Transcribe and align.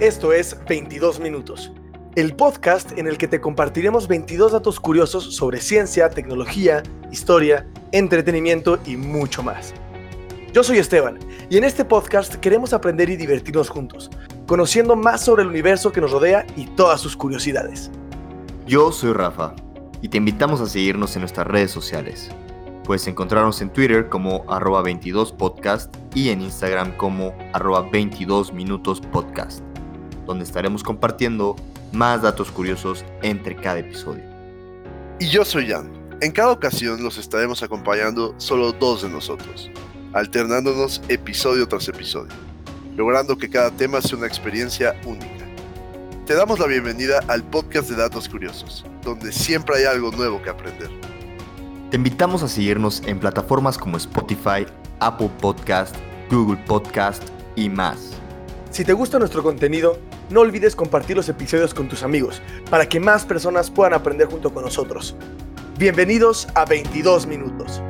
Esto 0.00 0.32
es 0.32 0.56
22 0.66 1.20
Minutos, 1.20 1.72
el 2.16 2.34
podcast 2.34 2.96
en 2.96 3.06
el 3.06 3.18
que 3.18 3.28
te 3.28 3.38
compartiremos 3.38 4.08
22 4.08 4.52
datos 4.52 4.80
curiosos 4.80 5.36
sobre 5.36 5.60
ciencia, 5.60 6.08
tecnología, 6.08 6.82
historia, 7.12 7.66
entretenimiento 7.92 8.78
y 8.86 8.96
mucho 8.96 9.42
más. 9.42 9.74
Yo 10.54 10.64
soy 10.64 10.78
Esteban 10.78 11.18
y 11.50 11.58
en 11.58 11.64
este 11.64 11.84
podcast 11.84 12.36
queremos 12.36 12.72
aprender 12.72 13.10
y 13.10 13.16
divertirnos 13.16 13.68
juntos, 13.68 14.08
conociendo 14.46 14.96
más 14.96 15.22
sobre 15.22 15.42
el 15.42 15.48
universo 15.50 15.92
que 15.92 16.00
nos 16.00 16.12
rodea 16.12 16.46
y 16.56 16.64
todas 16.64 16.98
sus 17.02 17.14
curiosidades. 17.14 17.90
Yo 18.66 18.92
soy 18.92 19.12
Rafa 19.12 19.54
y 20.00 20.08
te 20.08 20.16
invitamos 20.16 20.62
a 20.62 20.66
seguirnos 20.66 21.14
en 21.16 21.20
nuestras 21.20 21.46
redes 21.46 21.72
sociales. 21.72 22.30
Puedes 22.84 23.06
encontrarnos 23.06 23.60
en 23.60 23.70
Twitter 23.70 24.08
como 24.08 24.50
arroba 24.50 24.82
22podcast 24.82 25.94
y 26.14 26.30
en 26.30 26.40
Instagram 26.40 26.96
como 26.96 27.34
arroba 27.52 27.86
22 27.92 28.54
minutos 28.54 29.02
podcast, 29.02 29.62
donde 30.26 30.44
estaremos 30.44 30.82
compartiendo 30.82 31.56
más 31.92 32.22
datos 32.22 32.50
curiosos 32.50 33.04
entre 33.22 33.56
cada 33.56 33.78
episodio. 33.78 34.22
Y 35.18 35.28
yo 35.28 35.44
soy 35.44 35.68
Jan. 35.68 35.90
En 36.20 36.32
cada 36.32 36.52
ocasión 36.52 37.02
los 37.02 37.18
estaremos 37.18 37.62
acompañando 37.62 38.34
solo 38.36 38.72
dos 38.72 39.02
de 39.02 39.08
nosotros, 39.08 39.70
alternándonos 40.12 41.02
episodio 41.08 41.66
tras 41.66 41.88
episodio, 41.88 42.32
logrando 42.96 43.36
que 43.36 43.48
cada 43.48 43.70
tema 43.70 44.02
sea 44.02 44.18
una 44.18 44.26
experiencia 44.26 44.94
única. 45.06 45.46
Te 46.26 46.34
damos 46.34 46.58
la 46.58 46.66
bienvenida 46.66 47.20
al 47.26 47.42
podcast 47.42 47.88
de 47.90 47.96
Datos 47.96 48.28
Curiosos, 48.28 48.84
donde 49.02 49.32
siempre 49.32 49.78
hay 49.78 49.84
algo 49.84 50.10
nuevo 50.12 50.40
que 50.42 50.50
aprender. 50.50 50.90
Te 51.90 51.96
invitamos 51.96 52.42
a 52.44 52.48
seguirnos 52.48 53.02
en 53.04 53.18
plataformas 53.18 53.76
como 53.76 53.96
Spotify, 53.96 54.64
Apple 55.00 55.30
Podcast, 55.40 55.96
Google 56.30 56.62
Podcast 56.66 57.22
y 57.56 57.68
más. 57.68 58.12
Si 58.70 58.84
te 58.84 58.92
gusta 58.92 59.18
nuestro 59.18 59.42
contenido, 59.42 59.98
no 60.30 60.40
olvides 60.40 60.76
compartir 60.76 61.16
los 61.16 61.28
episodios 61.28 61.74
con 61.74 61.88
tus 61.88 62.04
amigos 62.04 62.40
para 62.70 62.88
que 62.88 63.00
más 63.00 63.24
personas 63.24 63.68
puedan 63.68 63.94
aprender 63.94 64.28
junto 64.28 64.54
con 64.54 64.62
nosotros. 64.62 65.16
Bienvenidos 65.76 66.46
a 66.54 66.66
22 66.66 67.26
minutos. 67.26 67.82